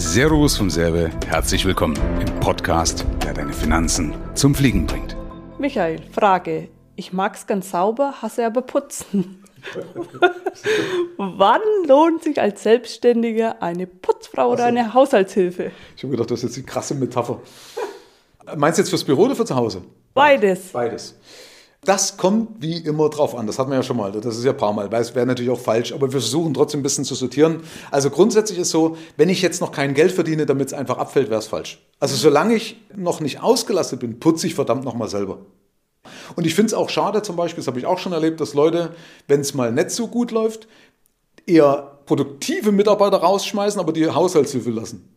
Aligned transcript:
Servus 0.00 0.56
vom 0.56 0.70
Serbe, 0.70 1.10
herzlich 1.26 1.64
willkommen 1.64 1.98
im 2.20 2.38
Podcast, 2.38 3.04
der 3.24 3.34
deine 3.34 3.52
Finanzen 3.52 4.14
zum 4.36 4.54
Fliegen 4.54 4.86
bringt. 4.86 5.16
Michael, 5.58 6.00
Frage. 6.12 6.68
Ich 6.94 7.12
mag's 7.12 7.48
ganz 7.48 7.72
sauber, 7.72 8.14
hasse 8.22 8.46
aber 8.46 8.62
putzen. 8.62 9.42
Wann 11.16 11.60
lohnt 11.88 12.22
sich 12.22 12.40
als 12.40 12.62
Selbstständiger 12.62 13.60
eine 13.60 13.88
Putzfrau 13.88 14.52
oder 14.52 14.66
eine 14.66 14.94
Haushaltshilfe? 14.94 15.72
Ich 15.96 16.04
habe 16.04 16.12
gedacht, 16.12 16.30
das 16.30 16.44
ist 16.44 16.50
jetzt 16.50 16.56
eine 16.58 16.66
krasse 16.66 16.94
Metapher. 16.94 17.40
Meinst 18.56 18.78
du 18.78 18.82
jetzt 18.82 18.90
fürs 18.90 19.02
Büro 19.02 19.24
oder 19.24 19.34
für 19.34 19.46
zu 19.46 19.56
Hause? 19.56 19.82
Beides. 20.14 20.68
Beides. 20.68 21.16
Das 21.82 22.16
kommt 22.16 22.60
wie 22.60 22.78
immer 22.78 23.08
drauf 23.08 23.34
an. 23.34 23.46
Das 23.46 23.58
hatten 23.58 23.70
wir 23.70 23.76
ja 23.76 23.82
schon 23.82 23.96
mal. 23.96 24.12
Das 24.12 24.36
ist 24.36 24.44
ja 24.44 24.50
ein 24.50 24.56
paar 24.56 24.72
Mal. 24.72 24.90
Weil 24.90 25.00
es 25.00 25.14
wäre 25.14 25.26
natürlich 25.26 25.50
auch 25.50 25.60
falsch. 25.60 25.92
Aber 25.92 26.08
wir 26.08 26.20
versuchen 26.20 26.52
trotzdem 26.52 26.80
ein 26.80 26.82
bisschen 26.82 27.04
zu 27.04 27.14
sortieren. 27.14 27.62
Also 27.90 28.10
grundsätzlich 28.10 28.58
ist 28.58 28.70
so, 28.70 28.96
wenn 29.16 29.28
ich 29.28 29.42
jetzt 29.42 29.60
noch 29.60 29.72
kein 29.72 29.94
Geld 29.94 30.12
verdiene, 30.12 30.44
damit 30.44 30.68
es 30.68 30.74
einfach 30.74 30.98
abfällt, 30.98 31.30
wäre 31.30 31.38
es 31.38 31.46
falsch. 31.46 31.78
Also 32.00 32.16
solange 32.16 32.54
ich 32.54 32.76
noch 32.94 33.20
nicht 33.20 33.42
ausgelastet 33.42 34.00
bin, 34.00 34.18
putze 34.18 34.46
ich 34.46 34.54
verdammt 34.54 34.84
nochmal 34.84 35.08
selber. 35.08 35.38
Und 36.36 36.46
ich 36.46 36.54
finde 36.54 36.68
es 36.68 36.74
auch 36.74 36.90
schade 36.90 37.22
zum 37.22 37.36
Beispiel, 37.36 37.62
das 37.62 37.68
habe 37.68 37.78
ich 37.78 37.86
auch 37.86 37.98
schon 37.98 38.12
erlebt, 38.12 38.40
dass 38.40 38.54
Leute, 38.54 38.94
wenn 39.26 39.40
es 39.40 39.54
mal 39.54 39.72
nicht 39.72 39.90
so 39.90 40.08
gut 40.08 40.30
läuft, 40.30 40.68
eher 41.46 41.98
produktive 42.06 42.72
Mitarbeiter 42.72 43.18
rausschmeißen, 43.18 43.80
aber 43.80 43.92
die 43.92 44.08
Haushaltshilfe 44.08 44.70
lassen. 44.70 45.08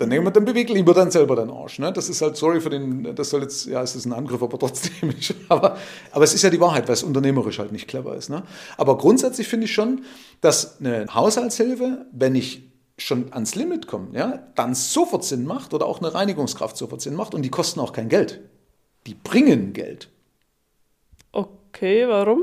Dann 0.00 0.08
nehmen 0.08 0.24
wir, 0.24 0.30
dann 0.30 0.46
bewegt 0.46 0.70
lieber 0.70 0.94
dann 0.94 1.10
selber 1.10 1.36
den 1.36 1.50
Arsch. 1.50 1.78
Ne? 1.78 1.92
Das 1.92 2.08
ist 2.08 2.22
halt, 2.22 2.34
sorry 2.34 2.62
für 2.62 2.70
den, 2.70 3.14
das 3.14 3.28
soll 3.28 3.42
jetzt, 3.42 3.66
ja, 3.66 3.82
es 3.82 3.94
ist 3.94 4.06
ein 4.06 4.14
Angriff, 4.14 4.42
aber 4.42 4.58
trotzdem. 4.58 5.12
aber, 5.48 5.76
aber 6.10 6.24
es 6.24 6.32
ist 6.32 6.40
ja 6.40 6.48
die 6.48 6.58
Wahrheit, 6.58 6.88
weil 6.88 6.94
es 6.94 7.02
unternehmerisch 7.02 7.58
halt 7.58 7.70
nicht 7.70 7.86
clever 7.86 8.16
ist. 8.16 8.30
Ne? 8.30 8.42
Aber 8.78 8.96
grundsätzlich 8.96 9.46
finde 9.46 9.66
ich 9.66 9.74
schon, 9.74 10.04
dass 10.40 10.80
eine 10.80 11.06
Haushaltshilfe, 11.12 12.06
wenn 12.12 12.34
ich 12.34 12.62
schon 12.96 13.30
ans 13.34 13.54
Limit 13.54 13.86
komme, 13.86 14.08
ja, 14.12 14.42
dann 14.54 14.74
sofort 14.74 15.24
Sinn 15.24 15.44
macht 15.44 15.74
oder 15.74 15.84
auch 15.84 15.98
eine 16.00 16.14
Reinigungskraft 16.14 16.78
sofort 16.78 17.02
Sinn 17.02 17.14
macht 17.14 17.34
und 17.34 17.42
die 17.42 17.50
kosten 17.50 17.80
auch 17.80 17.92
kein 17.92 18.08
Geld. 18.08 18.40
Die 19.06 19.14
bringen 19.14 19.74
Geld. 19.74 20.08
Okay, 21.32 22.08
warum? 22.08 22.40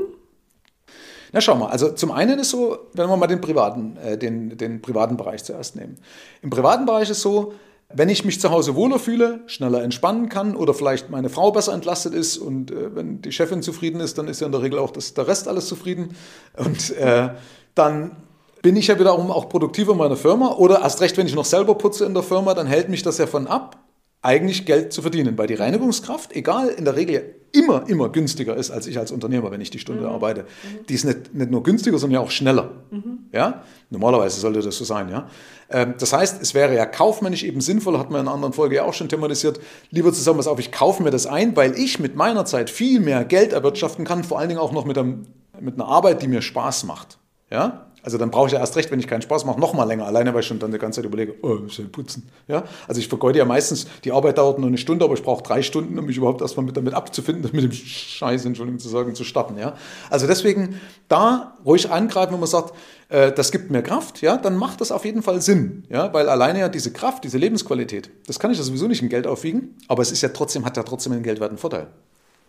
Na 1.32 1.40
schau 1.40 1.56
mal, 1.56 1.68
also 1.68 1.90
zum 1.92 2.10
einen 2.10 2.38
ist 2.38 2.50
so, 2.50 2.78
wenn 2.94 3.08
wir 3.08 3.16
mal 3.16 3.26
den 3.26 3.40
privaten, 3.40 3.96
äh, 3.96 4.16
den, 4.16 4.56
den 4.56 4.80
privaten 4.82 5.16
Bereich 5.16 5.44
zuerst 5.44 5.76
nehmen. 5.76 5.96
Im 6.42 6.50
privaten 6.50 6.86
Bereich 6.86 7.10
ist 7.10 7.22
so, 7.22 7.52
wenn 7.92 8.08
ich 8.10 8.24
mich 8.24 8.40
zu 8.40 8.50
Hause 8.50 8.74
wohler 8.74 8.98
fühle, 8.98 9.40
schneller 9.46 9.82
entspannen 9.82 10.28
kann 10.28 10.56
oder 10.56 10.74
vielleicht 10.74 11.08
meine 11.08 11.30
Frau 11.30 11.52
besser 11.52 11.72
entlastet 11.72 12.12
ist 12.12 12.36
und 12.36 12.70
äh, 12.70 12.94
wenn 12.94 13.22
die 13.22 13.32
Chefin 13.32 13.62
zufrieden 13.62 14.00
ist, 14.00 14.18
dann 14.18 14.28
ist 14.28 14.40
ja 14.40 14.46
in 14.46 14.52
der 14.52 14.62
Regel 14.62 14.78
auch 14.78 14.90
das, 14.90 15.14
der 15.14 15.26
Rest 15.26 15.48
alles 15.48 15.66
zufrieden. 15.66 16.14
Und 16.56 16.90
äh, 16.96 17.30
dann 17.74 18.16
bin 18.62 18.76
ich 18.76 18.88
ja 18.88 18.98
wiederum 18.98 19.30
auch 19.30 19.48
produktiver 19.48 19.92
in 19.92 19.98
meiner 19.98 20.16
Firma 20.16 20.52
oder 20.52 20.82
erst 20.82 21.00
recht, 21.00 21.16
wenn 21.16 21.26
ich 21.26 21.34
noch 21.34 21.44
selber 21.44 21.76
putze 21.76 22.04
in 22.04 22.12
der 22.12 22.22
Firma, 22.22 22.54
dann 22.54 22.66
hält 22.66 22.88
mich 22.88 23.02
das 23.02 23.18
ja 23.18 23.26
von 23.26 23.46
ab, 23.46 23.78
eigentlich 24.20 24.66
Geld 24.66 24.92
zu 24.92 25.02
verdienen, 25.02 25.38
weil 25.38 25.46
die 25.46 25.54
Reinigungskraft, 25.54 26.34
egal, 26.34 26.68
in 26.68 26.84
der 26.84 26.96
Regel 26.96 27.36
immer, 27.52 27.88
immer 27.88 28.08
günstiger 28.10 28.56
ist 28.56 28.70
als 28.70 28.86
ich 28.86 28.98
als 28.98 29.10
Unternehmer, 29.10 29.50
wenn 29.50 29.60
ich 29.60 29.70
die 29.70 29.78
Stunde 29.78 30.02
mhm. 30.02 30.08
arbeite. 30.08 30.42
Mhm. 30.42 30.86
Die 30.88 30.94
ist 30.94 31.04
nicht, 31.04 31.34
nicht 31.34 31.50
nur 31.50 31.62
günstiger, 31.62 31.98
sondern 31.98 32.20
ja 32.20 32.26
auch 32.26 32.30
schneller. 32.30 32.72
Mhm. 32.90 33.20
Ja? 33.32 33.62
Normalerweise 33.90 34.40
sollte 34.40 34.60
das 34.60 34.76
so 34.76 34.84
sein. 34.84 35.08
Ja? 35.08 35.28
Ähm, 35.70 35.94
das 35.98 36.12
heißt, 36.12 36.42
es 36.42 36.52
wäre 36.52 36.74
ja 36.74 36.84
kaufmännisch 36.84 37.44
eben 37.44 37.60
sinnvoll, 37.60 37.98
hat 37.98 38.10
man 38.10 38.22
in 38.22 38.26
einer 38.26 38.34
anderen 38.34 38.52
Folge 38.52 38.76
ja 38.76 38.84
auch 38.84 38.92
schon 38.92 39.08
thematisiert, 39.08 39.60
lieber 39.90 40.12
zu 40.12 40.20
sagen, 40.20 40.36
pass 40.36 40.46
auf, 40.46 40.58
ich 40.58 40.72
kaufe 40.72 41.02
mir 41.02 41.10
das 41.10 41.26
ein, 41.26 41.56
weil 41.56 41.78
ich 41.78 41.98
mit 41.98 42.16
meiner 42.16 42.44
Zeit 42.44 42.70
viel 42.70 43.00
mehr 43.00 43.24
Geld 43.24 43.52
erwirtschaften 43.52 44.04
kann, 44.04 44.24
vor 44.24 44.38
allen 44.38 44.48
Dingen 44.48 44.60
auch 44.60 44.72
noch 44.72 44.84
mit, 44.84 44.98
einem, 44.98 45.26
mit 45.60 45.74
einer 45.74 45.86
Arbeit, 45.86 46.22
die 46.22 46.28
mir 46.28 46.42
Spaß 46.42 46.84
macht. 46.84 47.18
Ja? 47.50 47.87
Also 48.02 48.18
dann 48.18 48.30
brauche 48.30 48.46
ich 48.46 48.52
ja 48.52 48.60
erst 48.60 48.76
recht, 48.76 48.90
wenn 48.90 49.00
ich 49.00 49.06
keinen 49.06 49.22
Spaß 49.22 49.44
mache, 49.44 49.58
noch 49.58 49.74
mal 49.74 49.84
länger. 49.84 50.06
Alleine, 50.06 50.32
weil 50.34 50.40
ich 50.40 50.46
schon 50.46 50.58
dann 50.58 50.72
die 50.72 50.78
ganze 50.78 51.00
Zeit 51.00 51.06
überlege, 51.06 51.34
oh, 51.42 51.58
ich 51.66 51.74
soll 51.74 51.86
putzen. 51.86 52.28
Ja? 52.46 52.64
Also 52.86 53.00
ich 53.00 53.08
vergeude 53.08 53.38
ja 53.38 53.44
meistens, 53.44 53.86
die 54.04 54.12
Arbeit 54.12 54.38
dauert 54.38 54.58
nur 54.58 54.68
eine 54.68 54.78
Stunde, 54.78 55.04
aber 55.04 55.14
ich 55.14 55.22
brauche 55.22 55.42
drei 55.42 55.62
Stunden, 55.62 55.98
um 55.98 56.06
mich 56.06 56.16
überhaupt 56.16 56.40
erstmal 56.40 56.64
mit, 56.64 56.76
damit 56.76 56.94
abzufinden, 56.94 57.50
mit 57.52 57.64
dem 57.64 57.72
Scheiß, 57.72 58.44
Entschuldigung 58.44 58.78
zu 58.78 58.88
sagen, 58.88 59.14
zu 59.14 59.24
starten. 59.24 59.58
Ja? 59.58 59.74
Also 60.10 60.26
deswegen 60.26 60.80
da 61.08 61.56
ruhig 61.64 61.90
angreifen, 61.90 62.32
wenn 62.32 62.40
man 62.40 62.48
sagt, 62.48 62.74
äh, 63.08 63.32
das 63.32 63.50
gibt 63.50 63.70
mir 63.70 63.82
Kraft, 63.82 64.22
ja, 64.22 64.36
dann 64.36 64.56
macht 64.56 64.80
das 64.80 64.92
auf 64.92 65.04
jeden 65.04 65.22
Fall 65.22 65.40
Sinn. 65.40 65.84
Ja? 65.88 66.12
Weil 66.12 66.28
alleine 66.28 66.60
ja 66.60 66.68
diese 66.68 66.92
Kraft, 66.92 67.24
diese 67.24 67.38
Lebensqualität, 67.38 68.10
das 68.26 68.38
kann 68.38 68.50
ich 68.50 68.58
ja 68.58 68.64
sowieso 68.64 68.86
nicht 68.86 69.02
in 69.02 69.08
Geld 69.08 69.26
aufwiegen, 69.26 69.76
aber 69.88 70.02
es 70.02 70.12
ist 70.12 70.22
ja 70.22 70.28
trotzdem, 70.28 70.64
hat 70.64 70.76
ja 70.76 70.82
trotzdem 70.82 71.12
einen 71.12 71.22
geldwerten 71.22 71.58
Vorteil. 71.58 71.88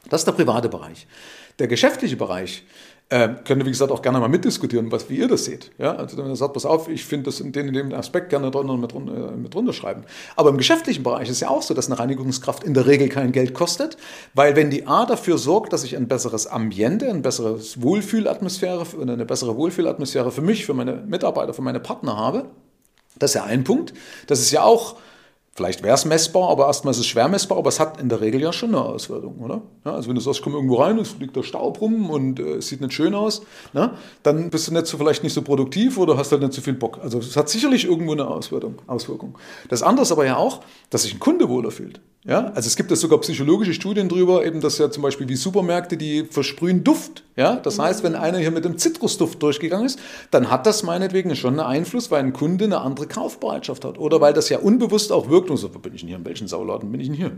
Das 0.09 0.21
ist 0.21 0.25
der 0.25 0.31
private 0.33 0.69
Bereich. 0.69 1.07
Der 1.59 1.67
geschäftliche 1.67 2.15
Bereich, 2.15 2.63
äh, 3.09 3.29
könnt 3.43 3.61
ihr, 3.61 3.65
wie 3.65 3.71
gesagt, 3.71 3.91
auch 3.91 4.03
gerne 4.03 4.19
mal 4.19 4.29
mitdiskutieren, 4.29 4.91
was, 4.91 5.09
wie 5.09 5.17
ihr 5.17 5.27
das 5.27 5.45
seht. 5.45 5.71
Ja? 5.79 5.95
Also 5.95 6.21
ihr 6.21 6.35
sagt, 6.35 6.53
pass 6.53 6.65
auf, 6.65 6.87
ich 6.87 7.03
finde 7.03 7.25
das 7.25 7.39
in 7.39 7.51
dem, 7.51 7.67
in 7.67 7.73
dem 7.73 7.93
Aspekt 7.93 8.29
gerne 8.29 8.51
drunter, 8.51 8.77
mit, 8.77 8.93
äh, 8.93 9.35
mit 9.35 9.55
runterschreiben. 9.55 10.03
Aber 10.35 10.49
im 10.49 10.57
geschäftlichen 10.57 11.01
Bereich 11.01 11.27
ist 11.27 11.39
ja 11.39 11.49
auch 11.49 11.63
so, 11.63 11.73
dass 11.73 11.87
eine 11.87 11.97
Reinigungskraft 11.97 12.63
in 12.63 12.75
der 12.75 12.85
Regel 12.85 13.09
kein 13.09 13.31
Geld 13.31 13.55
kostet, 13.55 13.97
weil 14.35 14.55
wenn 14.55 14.69
die 14.69 14.85
A 14.85 15.05
dafür 15.05 15.39
sorgt, 15.39 15.73
dass 15.73 15.83
ich 15.83 15.97
ein 15.97 16.07
besseres 16.07 16.45
Ambiente, 16.45 17.09
ein 17.09 17.23
besseres 17.23 17.81
Wohlfühlatmosphäre, 17.81 18.85
eine 19.01 19.25
bessere 19.25 19.55
Wohlfühlatmosphäre 19.55 20.31
für 20.31 20.41
mich, 20.41 20.65
für 20.65 20.75
meine 20.75 20.93
Mitarbeiter, 20.93 21.53
für 21.55 21.63
meine 21.63 21.79
Partner 21.79 22.15
habe, 22.15 22.45
das 23.17 23.31
ist 23.31 23.35
ja 23.35 23.43
ein 23.43 23.63
Punkt. 23.63 23.93
Das 24.27 24.39
ist 24.39 24.51
ja 24.51 24.63
auch 24.63 24.97
Vielleicht 25.59 25.83
wäre 25.83 25.95
es 25.95 26.05
messbar, 26.05 26.51
aber 26.51 26.67
erstmal 26.67 26.93
ist 26.93 27.01
es 27.01 27.07
schwer 27.07 27.27
messbar, 27.27 27.57
aber 27.57 27.67
es 27.67 27.81
hat 27.81 27.99
in 27.99 28.07
der 28.07 28.21
Regel 28.21 28.41
ja 28.41 28.53
schon 28.53 28.69
eine 28.69 28.81
Auswirkung, 28.81 29.39
oder? 29.39 29.61
Ja, 29.83 29.93
also 29.93 30.07
wenn 30.07 30.15
du 30.15 30.21
sagst, 30.21 30.39
ich 30.39 30.41
komme 30.41 30.55
irgendwo 30.55 30.75
rein, 30.75 30.97
es 30.99 31.09
fliegt 31.09 31.35
der 31.35 31.43
Staub 31.43 31.81
rum 31.81 32.09
und 32.09 32.39
äh, 32.39 32.53
es 32.53 32.69
sieht 32.69 32.79
nicht 32.79 32.93
schön 32.93 33.13
aus, 33.13 33.41
ne? 33.73 33.91
dann 34.23 34.51
bist 34.51 34.69
du 34.69 34.73
nicht 34.73 34.87
so, 34.87 34.97
vielleicht 34.97 35.21
nicht 35.21 35.33
so 35.33 35.41
produktiv 35.41 35.97
oder 35.97 36.15
hast 36.15 36.31
halt 36.31 36.43
nicht 36.43 36.53
so 36.53 36.61
viel 36.61 36.75
Bock. 36.75 36.99
Also 37.03 37.19
es 37.19 37.35
hat 37.35 37.49
sicherlich 37.49 37.83
irgendwo 37.83 38.13
eine 38.13 38.25
Auswirkung. 38.25 38.75
Auswirkung. 38.87 39.37
Das 39.67 39.83
andere 39.83 40.03
ist 40.03 40.13
aber 40.13 40.25
ja 40.25 40.37
auch, 40.37 40.61
dass 40.91 41.01
sich 41.01 41.13
ein 41.13 41.19
Kunde 41.19 41.49
wohler 41.49 41.71
fühlt. 41.71 41.99
Ja, 42.29 42.51
also 42.53 42.67
es 42.67 42.75
gibt 42.75 42.91
ja 42.91 42.95
sogar 42.95 43.19
psychologische 43.21 43.73
Studien 43.73 44.07
drüber, 44.07 44.45
eben 44.45 44.61
dass 44.61 44.77
ja 44.77 44.91
zum 44.91 45.01
Beispiel 45.01 45.27
wie 45.27 45.35
Supermärkte, 45.35 45.97
die 45.97 46.25
versprühen 46.25 46.83
Duft. 46.83 47.23
Ja, 47.35 47.55
das 47.55 47.79
mhm. 47.79 47.81
heißt, 47.81 48.03
wenn 48.03 48.13
einer 48.13 48.37
hier 48.37 48.51
mit 48.51 48.65
dem 48.65 48.77
Zitrusduft 48.77 49.41
durchgegangen 49.41 49.87
ist, 49.87 49.99
dann 50.29 50.51
hat 50.51 50.67
das 50.67 50.83
meinetwegen 50.83 51.35
schon 51.35 51.59
einen 51.59 51.67
Einfluss, 51.67 52.11
weil 52.11 52.23
ein 52.23 52.31
Kunde 52.31 52.65
eine 52.65 52.81
andere 52.81 53.07
Kaufbereitschaft 53.07 53.83
hat. 53.83 53.97
Oder 53.97 54.21
weil 54.21 54.33
das 54.33 54.47
ja 54.49 54.59
unbewusst 54.59 55.11
auch 55.11 55.27
wirkt 55.31 55.49
und 55.49 55.57
so, 55.57 55.73
wo 55.73 55.79
bin 55.79 55.95
ich 55.95 56.01
denn 56.01 56.07
hier, 56.09 56.17
in 56.17 56.25
welchen 56.25 56.47
Sauladen 56.47 56.91
bin 56.91 57.01
ich 57.01 57.07
denn 57.07 57.15
hier? 57.15 57.31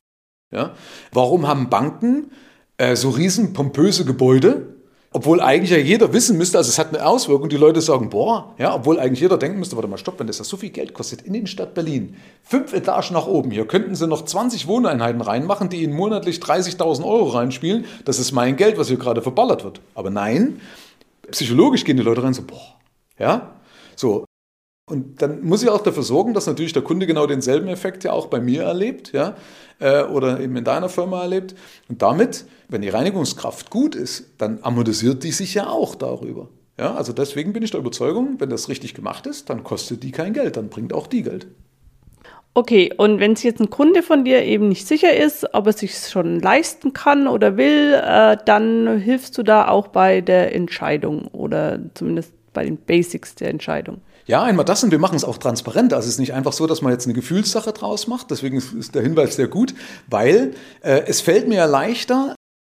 Ja, 0.54 0.76
warum 1.14 1.48
haben 1.48 1.70
Banken 1.70 2.32
äh, 2.76 2.98
so 2.98 3.12
riesen 3.12 3.54
pompöse 3.54 4.04
Gebäude? 4.04 4.76
Obwohl 5.14 5.42
eigentlich 5.42 5.72
ja 5.72 5.78
jeder 5.78 6.14
wissen 6.14 6.38
müsste, 6.38 6.58
also 6.58 6.70
es 6.70 6.80
hat 6.80 6.96
eine 6.96 7.06
Auswirkung, 7.06 7.50
die 7.50 7.58
Leute 7.58 7.82
sagen, 7.82 8.10
boah, 8.10 8.56
ja, 8.58 8.74
obwohl 8.74 8.98
eigentlich 8.98 9.20
jeder 9.20 9.38
denken 9.38 9.60
müsste, 9.60 9.76
warte 9.76 9.90
mal, 9.90 9.98
stopp, 9.98 10.18
wenn 10.20 10.28
das 10.28 10.38
ja 10.38 10.46
so 10.46 10.56
viel 10.56 10.70
Geld 10.70 10.94
kostet 10.94 11.24
in 11.24 11.34
den 11.34 11.48
Stadt 11.48 11.74
Berlin, 11.74 12.16
fünf 12.44 12.72
Etagen 12.72 13.14
nach 13.14 13.28
oben, 13.28 13.52
hier 13.52 13.68
könnten 13.68 13.94
sie 13.94 14.08
noch 14.08 14.24
20 14.24 14.68
Wohneinheiten 14.68 15.20
reinmachen, 15.20 15.68
die 15.68 15.84
ihnen 15.84 15.94
monatlich 15.94 16.38
30.000 16.38 17.04
Euro 17.04 17.28
reinspielen, 17.28 17.84
das 18.06 18.20
ist 18.20 18.32
mein 18.32 18.56
Geld, 18.56 18.78
was 18.78 18.88
hier 18.88 18.96
gerade 18.96 19.22
verballert 19.22 19.66
wird. 19.66 19.82
Aber 19.96 20.12
nein, 20.12 20.62
psychologisch 21.30 21.84
gehen 21.84 21.98
die 21.98 22.04
Leute 22.04 22.24
rein 22.24 22.34
so, 22.34 22.44
boah, 22.44 22.80
ja, 23.20 23.56
so, 23.98 24.24
und 24.92 25.22
dann 25.22 25.42
muss 25.44 25.64
ich 25.64 25.70
auch 25.70 25.82
dafür 25.82 26.04
sorgen, 26.04 26.34
dass 26.34 26.48
natürlich 26.48 26.74
der 26.74 26.82
Kunde 26.82 27.08
genau 27.08 27.26
denselben 27.26 27.68
Effekt 27.68 28.04
ja 28.04 28.12
auch 28.12 28.28
bei 28.28 28.42
mir 28.42 28.64
erlebt, 28.64 29.14
ja, 29.14 29.36
äh, 29.80 30.04
oder 30.04 30.40
eben 30.40 30.56
in 30.58 30.66
deiner 30.66 30.90
Firma 30.90 31.22
erlebt. 31.22 31.56
Und 31.88 32.02
damit, 32.02 32.46
wenn 32.68 32.82
die 32.82 32.90
Reinigungskraft 32.90 33.70
gut 33.70 33.96
ist, 33.96 34.26
dann 34.38 34.60
amortisiert 34.62 35.24
die 35.24 35.32
sich 35.32 35.54
ja 35.54 35.70
auch 35.70 35.96
darüber. 35.96 36.50
Ja, 36.78 36.96
also 36.96 37.14
deswegen 37.14 37.54
bin 37.54 37.64
ich 37.64 37.72
der 37.72 37.80
Überzeugung, 37.80 38.36
wenn 38.40 38.50
das 38.50 38.68
richtig 38.68 38.94
gemacht 38.94 39.28
ist, 39.28 39.50
dann 39.50 39.64
kostet 39.64 40.04
die 40.04 40.12
kein 40.12 40.34
Geld, 40.34 40.58
dann 40.58 40.70
bringt 40.70 40.94
auch 40.94 41.08
die 41.08 41.24
Geld. 41.24 41.48
Okay, 42.54 42.92
und 42.98 43.22
wenn 43.22 43.32
es 43.32 43.44
jetzt 43.44 43.62
ein 43.62 43.70
Kunde 43.70 44.04
von 44.04 44.26
dir 44.26 44.44
eben 44.44 44.68
nicht 44.68 44.86
sicher 44.86 45.16
ist, 45.16 45.54
ob 45.54 45.68
er 45.68 45.74
sich 45.74 45.98
schon 45.98 46.42
leisten 46.42 46.92
kann 46.92 47.30
oder 47.30 47.56
will, 47.56 47.94
äh, 47.94 48.36
dann 48.46 49.00
hilfst 49.00 49.38
du 49.38 49.44
da 49.44 49.70
auch 49.70 49.88
bei 49.88 50.20
der 50.20 50.54
Entscheidung 50.54 51.28
oder 51.28 51.80
zumindest 51.94 52.34
bei 52.52 52.66
den 52.66 52.76
Basics 52.76 53.36
der 53.36 53.50
Entscheidung. 53.50 54.02
Ja, 54.26 54.44
einmal 54.44 54.66
das 54.66 54.84
und 54.84 54.92
wir 54.92 55.00
machen 55.00 55.16
es 55.16 55.24
auch 55.24 55.38
transparent. 55.38 55.94
Also 55.94 56.08
es 56.08 56.16
ist 56.16 56.20
nicht 56.20 56.34
einfach 56.34 56.54
so, 56.54 56.68
dass 56.68 56.82
man 56.82 56.92
jetzt 56.92 57.06
eine 57.06 57.14
Gefühlssache 57.14 57.74
draus 57.74 58.08
macht. 58.08 58.32
Deswegen 58.32 58.58
ist 58.58 58.96
der 58.96 59.02
Hinweis 59.02 59.36
sehr 59.36 59.48
gut, 59.48 59.74
weil 60.08 60.54
äh, 60.82 61.04
es 61.08 61.22
fällt 61.22 61.48
mir 61.48 61.56
ja 61.56 61.66
leichter, 61.66 62.36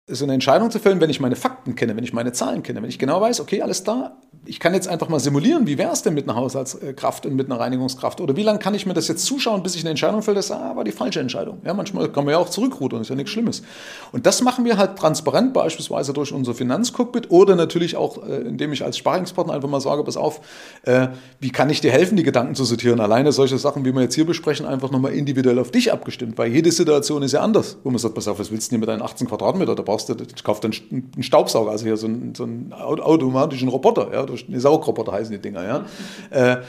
so 0.09 0.25
eine 0.25 0.33
Entscheidung 0.33 0.69
zu 0.69 0.79
fällen, 0.79 0.99
wenn 0.99 1.09
ich 1.09 1.19
meine 1.19 1.35
Fakten 1.35 1.75
kenne, 1.75 1.95
wenn 1.95 2.03
ich 2.03 2.13
meine 2.13 2.33
Zahlen 2.33 2.63
kenne, 2.63 2.81
wenn 2.81 2.89
ich 2.89 2.99
genau 2.99 3.21
weiß, 3.21 3.39
okay, 3.39 3.61
alles 3.61 3.83
da, 3.83 4.17
ich 4.45 4.59
kann 4.59 4.73
jetzt 4.73 4.87
einfach 4.87 5.07
mal 5.07 5.19
simulieren, 5.19 5.67
wie 5.67 5.77
wäre 5.77 5.91
es 5.91 6.01
denn 6.01 6.13
mit 6.13 6.27
einer 6.27 6.35
Haushaltskraft 6.35 7.25
und 7.25 7.35
mit 7.35 7.49
einer 7.49 7.59
Reinigungskraft 7.59 8.19
oder 8.19 8.35
wie 8.35 8.43
lange 8.43 8.59
kann 8.59 8.75
ich 8.75 8.85
mir 8.85 8.93
das 8.93 9.07
jetzt 9.07 9.25
zuschauen, 9.25 9.63
bis 9.63 9.75
ich 9.75 9.81
eine 9.81 9.91
Entscheidung 9.91 10.21
fälle, 10.21 10.35
das 10.35 10.51
ah, 10.51 10.75
war 10.75 10.83
die 10.83 10.91
falsche 10.91 11.21
Entscheidung. 11.21 11.61
Ja, 11.63 11.73
manchmal 11.73 12.09
kann 12.09 12.25
man 12.25 12.33
ja 12.33 12.39
auch 12.39 12.49
zurückrudern, 12.49 13.01
ist 13.01 13.09
ja 13.09 13.15
nichts 13.15 13.31
Schlimmes. 13.31 13.63
Und 14.11 14.25
das 14.25 14.41
machen 14.41 14.65
wir 14.65 14.77
halt 14.77 14.97
transparent, 14.97 15.53
beispielsweise 15.53 16.11
durch 16.11 16.33
unser 16.33 16.53
Finanzcockpit 16.53 17.31
oder 17.31 17.55
natürlich 17.55 17.95
auch, 17.95 18.27
äh, 18.27 18.41
indem 18.41 18.73
ich 18.73 18.83
als 18.83 18.97
Sparingspartner 18.97 19.53
einfach 19.53 19.69
mal 19.69 19.79
sage, 19.79 20.03
pass 20.03 20.17
auf, 20.17 20.41
äh, 20.83 21.07
wie 21.39 21.51
kann 21.51 21.69
ich 21.69 21.79
dir 21.79 21.91
helfen, 21.91 22.17
die 22.17 22.23
Gedanken 22.23 22.55
zu 22.55 22.65
sortieren? 22.65 22.99
Alleine 22.99 23.31
solche 23.31 23.57
Sachen, 23.57 23.85
wie 23.85 23.93
wir 23.93 24.01
jetzt 24.01 24.15
hier 24.15 24.25
besprechen, 24.25 24.65
einfach 24.65 24.91
nochmal 24.91 25.13
individuell 25.13 25.59
auf 25.59 25.71
dich 25.71 25.93
abgestimmt, 25.93 26.37
weil 26.37 26.51
jede 26.51 26.71
Situation 26.71 27.23
ist 27.23 27.31
ja 27.31 27.41
anders, 27.41 27.77
wo 27.83 27.89
man 27.89 27.99
sagt, 27.99 28.15
pass 28.15 28.27
auf, 28.27 28.39
was 28.39 28.51
willst 28.51 28.71
du 28.71 28.73
denn 28.73 28.81
mit 28.81 28.89
deinen 28.89 29.01
18 29.01 29.27
Quadratmeter? 29.27 29.75
Da 29.75 29.83
brauchst 29.83 30.09
du, 30.09 30.15
ich 30.35 30.43
kaufe 30.43 30.61
dann 30.61 30.73
einen 30.91 31.23
Staubsauger, 31.23 31.71
also 31.71 31.85
hier 31.85 31.95
so 31.95 32.07
einen, 32.07 32.35
so 32.35 32.43
einen 32.43 32.73
automatischen 32.73 33.69
Roboter, 33.69 34.11
ja, 34.11 34.25
eine 34.47 34.59
Saugroboter 34.59 35.11
heißen 35.11 35.31
die 35.31 35.41
Dinger, 35.41 35.63
ja. 35.63 35.85
Äh, 36.29 36.61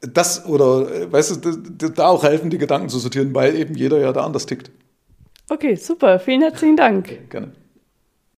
das 0.00 0.44
oder 0.46 0.90
äh, 0.92 1.12
weißt 1.12 1.44
du, 1.44 1.88
da 1.90 2.08
auch 2.08 2.22
helfen, 2.22 2.50
die 2.50 2.58
Gedanken 2.58 2.88
zu 2.88 2.98
sortieren, 2.98 3.34
weil 3.34 3.56
eben 3.56 3.74
jeder 3.74 3.98
ja 3.98 4.12
da 4.12 4.24
anders 4.24 4.46
tickt. 4.46 4.70
Okay, 5.48 5.74
super. 5.74 6.18
Vielen 6.18 6.42
herzlichen 6.42 6.76
Dank. 6.76 7.30
Gerne. 7.30 7.52